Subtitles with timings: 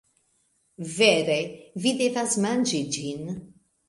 [0.93, 1.35] Vere
[1.83, 3.29] vi devas manĝi ĝin.